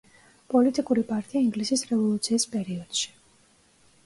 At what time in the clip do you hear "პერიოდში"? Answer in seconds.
2.57-3.15